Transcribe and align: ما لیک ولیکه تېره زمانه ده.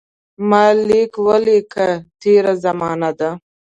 ما 0.49 0.65
لیک 0.87 1.13
ولیکه 1.25 1.87
تېره 2.21 2.53
زمانه 2.63 3.11
ده. 3.19 3.29